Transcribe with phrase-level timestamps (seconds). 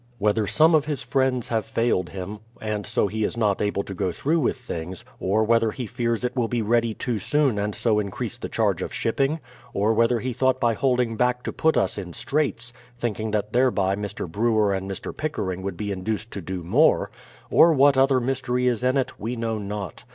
[0.17, 3.93] Whether some of his friends have failed him, and so he is not able to
[3.93, 7.75] go through with things; or whether he fears it Avill be ready too soon and
[7.75, 9.39] so increase the charge of shipping;
[9.75, 13.95] or whether he thought by holding back to put us in straits, thinking that thereby
[13.95, 14.27] Mr.
[14.27, 15.15] Brewer and Mr.
[15.15, 17.11] Pickering would be induced to do more;
[17.51, 20.03] or what other mj'stery is in it, we know not.